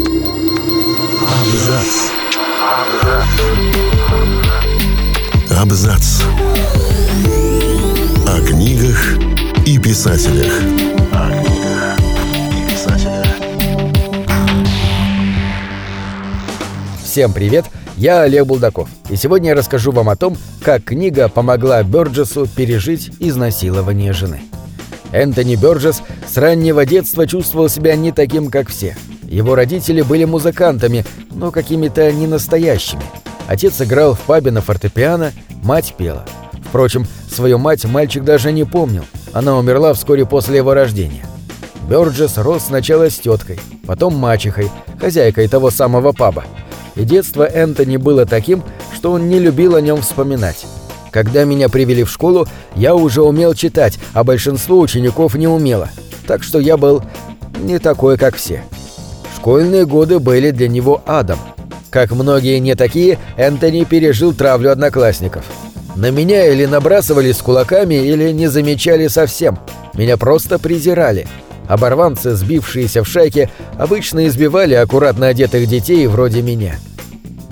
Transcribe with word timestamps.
Абзац. 0.00 1.92
Абзац. 5.50 6.22
О 8.26 8.40
книгах 8.46 9.18
и 9.66 9.78
писателях. 9.78 10.62
О 11.12 11.30
книгах 11.30 11.98
и 12.50 12.52
писателях. 12.70 13.26
Всем 17.04 17.34
привет, 17.34 17.66
я 17.96 18.22
Олег 18.22 18.46
Булдаков, 18.46 18.88
и 19.10 19.16
сегодня 19.16 19.50
я 19.50 19.54
расскажу 19.54 19.92
вам 19.92 20.08
о 20.08 20.16
том, 20.16 20.38
как 20.62 20.84
книга 20.84 21.28
помогла 21.28 21.82
Бёрджесу 21.82 22.46
пережить 22.46 23.12
изнасилование 23.18 24.14
жены. 24.14 24.40
Энтони 25.12 25.56
Бёрджес 25.56 26.00
с 26.26 26.38
раннего 26.38 26.86
детства 26.86 27.26
чувствовал 27.26 27.68
себя 27.68 27.96
не 27.96 28.12
таким, 28.12 28.50
как 28.50 28.70
все. 28.70 28.96
Его 29.30 29.54
родители 29.54 30.02
были 30.02 30.24
музыкантами, 30.24 31.04
но 31.30 31.52
какими-то 31.52 32.10
ненастоящими. 32.10 33.04
Отец 33.46 33.80
играл 33.80 34.14
в 34.14 34.20
пабе 34.20 34.50
на 34.50 34.60
фортепиано, 34.60 35.32
мать 35.62 35.94
пела. 35.96 36.24
Впрочем, 36.68 37.06
свою 37.30 37.56
мать 37.58 37.84
мальчик 37.84 38.24
даже 38.24 38.50
не 38.50 38.64
помнил. 38.64 39.04
Она 39.32 39.56
умерла 39.56 39.94
вскоре 39.94 40.26
после 40.26 40.56
его 40.56 40.74
рождения. 40.74 41.24
Бёрджес 41.88 42.38
рос 42.38 42.64
сначала 42.66 43.08
с 43.08 43.18
теткой, 43.20 43.60
потом 43.86 44.16
мачехой, 44.16 44.68
хозяйкой 45.00 45.46
того 45.46 45.70
самого 45.70 46.10
паба. 46.10 46.44
И 46.96 47.04
детство 47.04 47.44
Энтони 47.44 47.98
было 47.98 48.26
таким, 48.26 48.64
что 48.92 49.12
он 49.12 49.28
не 49.28 49.38
любил 49.38 49.76
о 49.76 49.80
нем 49.80 50.02
вспоминать. 50.02 50.66
Когда 51.12 51.44
меня 51.44 51.68
привели 51.68 52.02
в 52.02 52.10
школу, 52.10 52.48
я 52.74 52.96
уже 52.96 53.22
умел 53.22 53.54
читать, 53.54 53.96
а 54.12 54.24
большинство 54.24 54.80
учеников 54.80 55.36
не 55.36 55.46
умело. 55.46 55.88
Так 56.26 56.42
что 56.42 56.58
я 56.58 56.76
был 56.76 57.04
не 57.60 57.78
такой, 57.78 58.18
как 58.18 58.34
все. 58.34 58.64
Школьные 59.40 59.86
годы 59.86 60.18
были 60.18 60.50
для 60.50 60.68
него 60.68 61.02
адом. 61.06 61.38
Как 61.88 62.10
многие 62.10 62.58
не 62.58 62.74
такие, 62.74 63.18
Энтони 63.38 63.84
пережил 63.84 64.34
травлю 64.34 64.70
одноклассников. 64.70 65.46
На 65.96 66.10
меня 66.10 66.46
или 66.48 66.66
набрасывались 66.66 67.38
с 67.38 67.42
кулаками, 67.42 67.94
или 67.94 68.32
не 68.32 68.48
замечали 68.48 69.06
совсем. 69.06 69.58
Меня 69.94 70.18
просто 70.18 70.58
презирали. 70.58 71.26
Оборванцы, 71.68 72.34
сбившиеся 72.34 73.02
в 73.02 73.08
шайке, 73.08 73.48
обычно 73.78 74.26
избивали 74.26 74.74
аккуратно 74.74 75.28
одетых 75.28 75.66
детей 75.66 76.06
вроде 76.06 76.42
меня. 76.42 76.74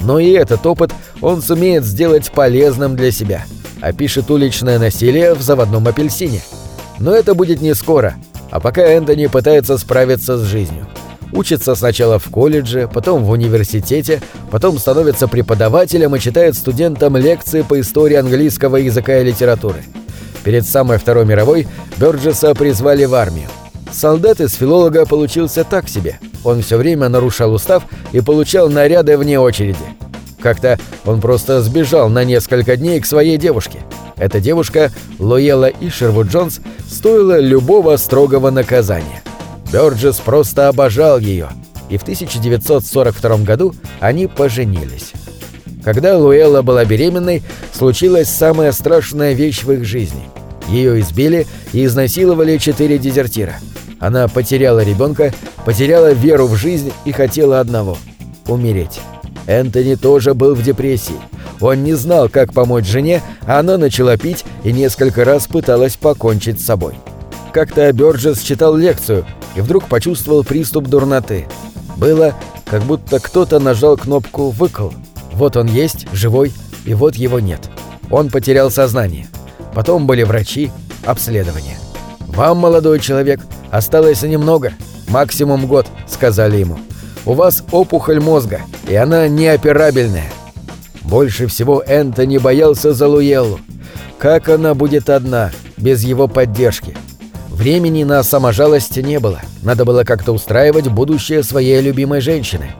Но 0.03 0.19
и 0.19 0.33
этот 0.33 0.66
опыт 0.66 0.92
он 1.22 1.41
сумеет 1.41 1.86
сделать 1.86 2.31
полезным 2.31 2.97
для 2.97 3.11
себя. 3.12 3.47
Опишет 3.81 4.31
уличное 4.31 4.78
насилие 4.78 5.33
в 5.33 5.41
заводном 5.41 5.89
апельсине. 5.89 6.42
Но 6.98 7.14
это 7.14 7.33
будет 7.33 7.62
не 7.62 7.75
скоро, 7.75 8.16
а 8.50 8.61
пока 8.61 8.83
Энтони 8.83 9.27
пытается 9.27 9.78
справиться 9.78 10.36
с 10.36 10.42
жизнью. 10.42 10.86
Учится 11.33 11.75
сначала 11.75 12.19
в 12.19 12.31
колледже, 12.31 12.89
потом 12.93 13.25
в 13.25 13.31
университете, 13.31 14.23
потом 14.51 14.79
становится 14.79 15.29
преподавателем 15.29 16.17
и 16.17 16.21
читает 16.21 16.55
студентам 16.55 17.17
лекции 17.17 17.62
по 17.62 17.79
истории 17.81 18.17
английского 18.17 18.77
языка 18.77 19.19
и 19.19 19.25
литературы. 19.25 19.84
Перед 20.43 20.67
самой 20.67 20.99
Второй 20.99 21.27
мировой 21.27 21.67
Бёрджеса 21.99 22.55
призвали 22.55 23.05
в 23.05 23.15
армию. 23.15 23.49
Солдат 23.93 24.41
из 24.41 24.55
филолога 24.55 25.05
получился 25.05 25.65
так 25.65 25.89
себе. 25.89 26.19
Он 26.45 26.62
все 26.62 26.77
время 26.77 27.09
нарушал 27.09 27.53
устав 27.53 27.84
и 28.12 28.21
получал 28.21 28.71
наряды 28.71 29.19
вне 29.19 29.39
очереди. 29.39 29.77
Как-то 30.41 30.79
он 31.05 31.21
просто 31.21 31.61
сбежал 31.62 32.09
на 32.09 32.25
несколько 32.25 32.77
дней 32.77 33.01
к 33.01 33.06
своей 33.06 33.37
девушке. 33.37 33.81
Эта 34.17 34.41
девушка, 34.41 34.91
Лоела 35.19 35.71
Ишервуд 35.81 36.29
Джонс, 36.29 36.61
стоила 36.89 37.39
любого 37.39 37.97
строгого 37.97 38.51
наказания. 38.51 39.23
Бёрджес 39.72 40.16
просто 40.16 40.69
обожал 40.69 41.19
ее, 41.19 41.48
и 41.91 41.98
в 41.98 42.02
1942 42.02 43.36
году 43.38 43.75
они 44.00 44.27
поженились. 44.27 45.12
Когда 45.84 46.16
Луэлла 46.19 46.62
была 46.62 46.84
беременной, 46.84 47.42
случилась 47.72 48.28
самая 48.28 48.72
страшная 48.72 49.34
вещь 49.34 49.62
в 49.64 49.72
их 49.72 49.84
жизни. 49.84 50.22
Ее 50.69 51.00
избили 51.00 51.47
и 51.72 51.84
изнасиловали 51.84 52.59
четыре 52.59 52.98
дезертира. 52.98 53.56
Она 54.00 54.28
потеряла 54.28 54.82
ребенка, 54.84 55.32
потеряла 55.65 56.12
веру 56.12 56.47
в 56.47 56.56
жизнь 56.56 56.93
и 57.04 57.12
хотела 57.12 57.60
одного— 57.60 57.98
умереть. 58.47 59.00
Энтони 59.47 59.94
тоже 59.94 60.34
был 60.34 60.54
в 60.54 60.62
депрессии. 60.62 61.16
Он 61.60 61.82
не 61.82 61.94
знал, 61.94 62.28
как 62.28 62.53
помочь 62.53 62.87
жене, 62.87 63.22
а 63.47 63.59
она 63.59 63.78
начала 63.78 64.16
пить 64.16 64.44
и 64.62 64.72
несколько 64.72 65.25
раз 65.25 65.47
пыталась 65.47 65.97
покончить 65.97 66.60
с 66.60 66.66
собой. 66.66 66.94
Как-то 67.53 67.91
Бёрджес 67.93 68.41
читал 68.41 68.76
лекцию 68.76 69.25
и 69.58 69.60
вдруг 69.60 69.88
почувствовал 69.88 70.44
приступ 70.44 70.86
дурноты. 70.86 71.48
Было, 71.96 72.32
как 72.64 72.82
будто 72.84 73.19
кто-то 73.19 73.58
нажал 73.58 73.96
кнопку 73.96 74.50
«выкол». 74.50 74.94
Вот 75.32 75.56
он 75.56 75.66
есть, 75.66 76.06
живой, 76.12 76.52
и 76.84 76.94
вот 76.94 77.16
его 77.16 77.41
нет. 77.41 77.69
Он 78.08 78.30
потерял 78.30 78.70
сознание. 78.70 79.26
Потом 79.74 80.06
были 80.06 80.22
врачи, 80.22 80.70
обследования. 81.04 81.76
«Вам, 82.28 82.58
молодой 82.58 83.00
человек, 83.00 83.41
осталось 83.72 84.22
немного, 84.22 84.74
максимум 85.08 85.66
год»,— 85.66 85.88
сказали 86.06 86.58
ему. 86.58 86.78
«У 87.26 87.32
вас 87.32 87.64
опухоль 87.72 88.20
мозга, 88.20 88.60
и 88.88 88.94
она 88.94 89.26
неоперабельная». 89.26 90.30
Больше 91.02 91.48
всего 91.48 91.82
Энтони 91.84 92.38
боялся 92.38 92.92
за 92.92 93.08
Луеллу. 93.08 93.58
Как 94.19 94.48
она 94.50 94.75
будет 94.75 95.10
одна, 95.10 95.50
без 95.76 96.04
его 96.04 96.28
поддержки? 96.28 96.96
Времени 97.58 98.04
на 98.04 98.22
саможалость 98.22 98.98
не 98.98 99.19
было. 99.19 99.41
Надо 99.64 99.84
было 99.84 100.04
как-то 100.04 100.30
устраивать 100.30 100.86
будущее 100.86 101.42
своей 101.42 101.80
любимой 101.80 102.20
женщины. 102.20 102.70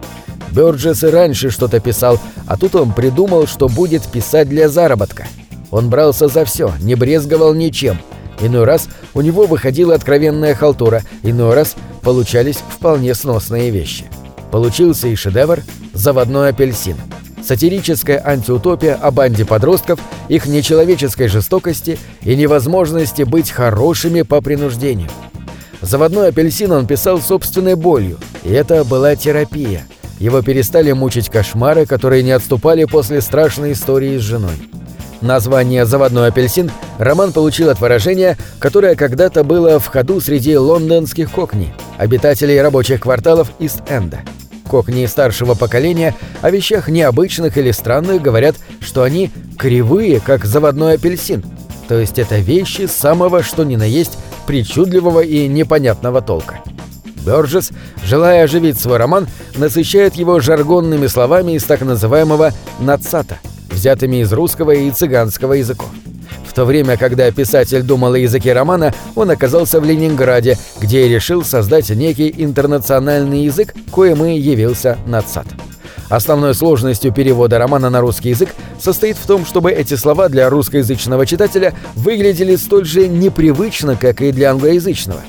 Бёрджес 0.53 1.03
и 1.03 1.09
раньше 1.09 1.51
что-то 1.51 1.81
писал, 1.81 2.21
а 2.47 2.57
тут 2.57 2.77
он 2.77 2.93
придумал, 2.93 3.49
что 3.49 3.69
будет 3.69 4.05
писать 4.05 4.49
для 4.49 4.69
заработка. 4.69 5.27
Он 5.73 5.91
брался 5.91 6.29
за 6.29 6.45
все, 6.45 6.73
не 6.79 6.95
брезговал 6.95 7.55
ничем. 7.55 7.99
Иной 8.41 8.63
раз 8.63 8.89
у 9.15 9.21
него 9.21 9.47
выходила 9.47 9.97
откровенная 9.97 10.55
халтура, 10.55 11.03
иной 11.25 11.55
раз 11.55 11.75
получались 12.03 12.59
вполне 12.71 13.17
сносные 13.17 13.71
вещи. 13.71 14.05
Получился 14.53 15.09
и 15.09 15.17
шедевр 15.17 15.65
«Заводной 15.93 16.51
апельсин». 16.51 16.97
Сатирическая 17.49 18.21
антиутопия 18.23 18.95
о 18.95 19.11
банде 19.11 19.47
подростков, 19.47 19.99
их 20.29 20.45
нечеловеческой 20.45 21.29
жестокости 21.29 21.99
и 22.21 22.37
невозможности 22.37 23.23
быть 23.23 23.51
хорошими 23.51 24.21
по 24.21 24.43
принуждению. 24.43 25.09
«Заводной 25.81 26.29
апельсин» 26.29 26.73
он 26.73 26.87
писал 26.87 27.23
собственной 27.23 27.75
болью, 27.75 28.19
и 28.45 28.53
это 28.53 28.85
была 28.85 29.17
терапия. 29.17 29.87
Его 30.19 30.43
перестали 30.43 30.93
мучить 30.93 31.31
кошмары, 31.31 31.87
которые 31.87 32.23
не 32.23 32.33
отступали 32.33 32.85
после 32.85 33.23
страшной 33.23 33.73
истории 33.73 34.19
с 34.19 34.23
женой. 34.23 34.53
Название 35.23 35.87
«Заводной 35.87 36.29
апельсин» 36.29 36.71
роман 36.99 37.33
получил 37.33 37.71
от 37.71 37.81
выражения, 37.81 38.37
которое 38.59 38.95
когда-то 38.95 39.43
было 39.43 39.79
в 39.79 39.87
ходу 39.87 40.21
среди 40.21 40.55
лондонских 40.59 41.31
кокни, 41.31 41.73
обитателей 41.97 42.61
рабочих 42.61 43.01
кварталов 43.01 43.51
Ист-Энда. 43.59 44.19
Кокни 44.69 45.07
старшего 45.07 45.55
поколения 45.55 46.15
о 46.43 46.51
вещах 46.51 46.89
необычных 46.89 47.57
или 47.57 47.71
странных 47.71 48.21
говорят, 48.21 48.57
что 48.81 49.03
они 49.03 49.31
кривые, 49.59 50.21
как 50.21 50.45
заводной 50.45 50.95
апельсин. 50.95 51.43
То 51.89 51.99
есть 51.99 52.19
это 52.19 52.37
вещи 52.37 52.87
самого 52.87 53.43
что 53.43 53.65
ни 53.65 53.77
на 53.77 53.85
есть 53.85 54.19
причудливого 54.47 55.21
и 55.21 55.49
непонятного 55.49 56.21
толка. 56.21 56.61
Бёрджес, 57.25 57.71
желая 58.05 58.45
оживить 58.45 58.79
свой 58.79 58.99
роман, 58.99 59.27
насыщает 59.57 60.15
его 60.15 60.39
жаргонными 60.41 61.07
словами 61.07 61.53
из 61.53 61.65
так 61.65 61.81
называемого 61.81 62.53
«нацата», 62.79 63.39
взятыми 63.71 64.23
из 64.23 64.33
русского 64.33 64.73
и 64.73 64.91
цыганского 64.91 65.55
языков. 65.55 65.89
То 66.59 66.65
время, 66.65 66.97
когда 66.97 67.31
писатель 67.31 67.83
думал 67.83 68.15
о 68.15 68.19
языке 68.19 68.53
романа, 68.53 68.93
он 69.15 69.31
оказался 69.31 69.79
в 69.81 69.85
Ленинграде, 69.85 70.59
где 70.81 71.07
и 71.07 71.09
решил 71.09 71.45
создать 71.45 71.89
некий 71.91 72.35
интернациональный 72.37 73.45
язык, 73.45 73.77
коим 73.93 74.25
и 74.25 74.37
явился 74.37 74.99
«нацат». 75.07 75.47
Основной 76.09 76.57
сложностью 76.57 77.13
перевода 77.13 77.59
романа 77.61 77.91
на 77.91 78.01
русский 78.01 78.31
язык 78.31 78.49
состоит 78.81 79.17
в 79.19 79.25
том, 79.25 79.47
чтобы 79.47 79.71
эти 79.71 79.95
слова 79.95 80.29
для 80.29 80.51
русскоязычного 80.51 81.27
читателя 81.27 81.75
выглядели 81.95 82.57
столь 82.57 82.87
же 82.87 83.07
непривычно, 83.07 83.95
как 83.95 84.21
и 84.21 84.33
для 84.33 84.51
англоязычного. 84.51 85.21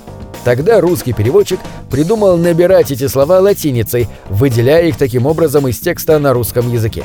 Тогда 0.43 0.81
русский 0.81 1.13
переводчик 1.13 1.59
придумал 1.91 2.37
набирать 2.37 2.89
эти 2.89 3.05
слова 3.05 3.39
латиницей, 3.39 4.07
выделяя 4.31 4.87
их 4.87 4.97
таким 4.97 5.27
образом 5.27 5.67
из 5.67 5.77
текста 5.77 6.17
на 6.17 6.33
русском 6.33 6.73
языке. 6.73 7.03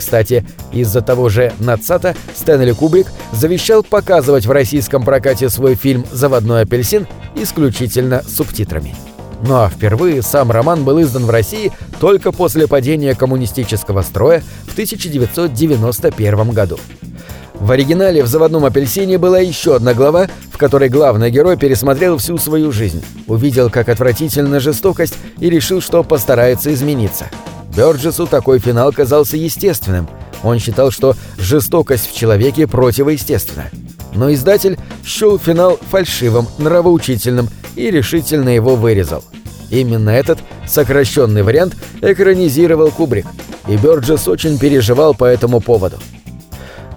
Кстати, 0.00 0.46
из-за 0.72 1.02
того 1.02 1.28
же 1.28 1.52
Нацата 1.58 2.16
Стэнли 2.34 2.72
Кубрик 2.72 3.08
завещал 3.32 3.82
показывать 3.82 4.46
в 4.46 4.50
российском 4.50 5.04
прокате 5.04 5.50
свой 5.50 5.74
фильм 5.74 6.06
«Заводной 6.10 6.62
апельсин» 6.62 7.06
исключительно 7.34 8.22
субтитрами. 8.26 8.96
Ну 9.46 9.56
а 9.56 9.68
впервые 9.68 10.22
сам 10.22 10.50
роман 10.50 10.84
был 10.84 11.02
издан 11.02 11.26
в 11.26 11.30
России 11.30 11.70
только 12.00 12.32
после 12.32 12.66
падения 12.66 13.14
коммунистического 13.14 14.00
строя 14.00 14.42
в 14.66 14.72
1991 14.72 16.50
году. 16.52 16.78
В 17.56 17.70
оригинале 17.70 18.22
в 18.22 18.26
«Заводном 18.26 18.64
апельсине» 18.64 19.18
была 19.18 19.38
еще 19.38 19.76
одна 19.76 19.92
глава, 19.92 20.28
в 20.50 20.56
которой 20.56 20.88
главный 20.88 21.30
герой 21.30 21.58
пересмотрел 21.58 22.16
всю 22.16 22.38
свою 22.38 22.72
жизнь, 22.72 23.04
увидел, 23.26 23.68
как 23.68 23.90
отвратительна 23.90 24.60
жестокость 24.60 25.18
и 25.40 25.50
решил, 25.50 25.82
что 25.82 26.02
постарается 26.02 26.72
измениться. 26.72 27.26
Бёрджесу 27.76 28.26
такой 28.26 28.58
финал 28.58 28.92
казался 28.92 29.36
естественным. 29.36 30.08
Он 30.42 30.58
считал, 30.58 30.90
что 30.90 31.14
жестокость 31.38 32.10
в 32.10 32.16
человеке 32.16 32.66
противоестественна. 32.66 33.66
Но 34.14 34.32
издатель 34.32 34.78
счел 35.04 35.38
финал 35.38 35.78
фальшивым, 35.90 36.48
нравоучительным 36.58 37.48
и 37.76 37.90
решительно 37.90 38.48
его 38.48 38.74
вырезал. 38.74 39.22
Именно 39.70 40.10
этот 40.10 40.40
сокращенный 40.66 41.42
вариант 41.42 41.76
экранизировал 42.00 42.90
Кубрик, 42.90 43.26
и 43.68 43.76
Бёрджес 43.76 44.26
очень 44.26 44.58
переживал 44.58 45.14
по 45.14 45.24
этому 45.24 45.60
поводу. 45.60 45.98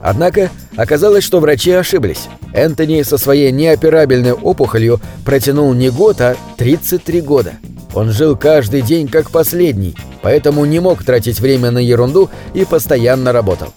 Однако 0.02 0.50
оказалось, 0.76 1.24
что 1.24 1.40
врачи 1.40 1.72
ошиблись. 1.72 2.28
Энтони 2.54 3.04
со 3.04 3.18
своей 3.18 3.52
неоперабельной 3.52 4.34
опухолью 4.34 5.00
протянул 5.24 5.74
не 5.74 5.90
год, 5.90 6.20
а 6.20 6.36
33 6.58 7.22
года. 7.22 7.54
Он 7.94 8.12
жил 8.12 8.36
каждый 8.36 8.82
день 8.82 9.08
как 9.08 9.30
последний, 9.30 9.96
поэтому 10.24 10.66
не 10.66 10.80
мог 10.80 11.04
тратить 11.04 11.40
время 11.40 11.70
на 11.70 11.78
ерунду 11.78 12.32
и 12.56 12.66
постоянно 12.66 13.32
работал. 13.32 13.68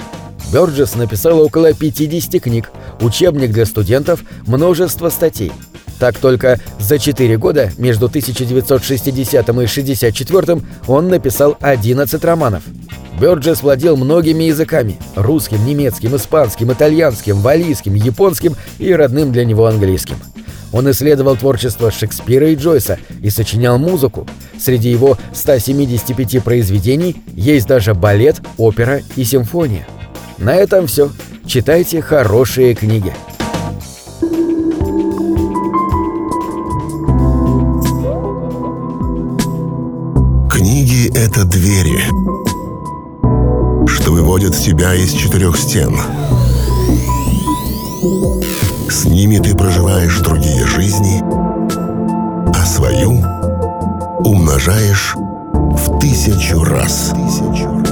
Бёрджес 0.52 0.94
написал 0.94 1.40
около 1.40 1.74
50 1.74 2.40
книг, 2.40 2.70
учебник 3.00 3.50
для 3.50 3.66
студентов, 3.66 4.22
множество 4.46 5.10
статей. 5.10 5.52
Так 5.98 6.18
только 6.18 6.60
за 6.78 6.98
4 6.98 7.36
года, 7.36 7.70
между 7.78 8.06
1960 8.06 9.48
и 9.48 9.66
64 9.66 10.60
он 10.86 11.08
написал 11.08 11.56
11 11.60 12.24
романов. 12.24 12.62
Бёрджес 13.18 13.62
владел 13.62 13.96
многими 13.96 14.44
языками– 14.44 14.98
русским, 15.16 15.64
немецким, 15.64 16.14
испанским, 16.14 16.70
итальянским, 16.70 17.40
валийским, 17.40 17.94
японским 17.94 18.54
и 18.78 18.92
родным 18.92 19.32
для 19.32 19.44
него 19.44 19.66
английским. 19.66 20.16
Он 20.72 20.90
исследовал 20.90 21.36
творчество 21.36 21.90
Шекспира 21.90 22.50
и 22.50 22.56
Джойса 22.56 22.98
и 23.22 23.30
сочинял 23.30 23.78
музыку. 23.78 24.28
Среди 24.58 24.90
его 24.90 25.16
175 25.32 26.42
произведений 26.42 27.16
есть 27.34 27.66
даже 27.66 27.94
балет, 27.94 28.40
опера 28.56 29.02
и 29.16 29.24
симфония. 29.24 29.86
На 30.38 30.54
этом 30.54 30.86
все. 30.86 31.10
Читайте 31.46 32.02
хорошие 32.02 32.74
книги. 32.74 33.12
Книги— 40.50 41.08
это 41.14 41.44
двери, 41.44 42.00
что 43.86 44.12
выводят 44.12 44.56
тебя 44.56 44.94
из 44.94 45.12
четырех 45.12 45.56
стен. 45.56 45.96
С 48.90 49.04
ними 49.04 49.38
ты 49.38 49.54
проживаешь 49.56 50.18
другие 50.20 50.66
жизни, 50.66 51.22
а 52.52 52.64
свою 52.64 53.35
умножаешь 54.18 55.14
в 55.14 55.98
тысячу 55.98 56.62
раз. 56.64 57.12
Тысячу 57.14 57.68
раз. 57.68 57.85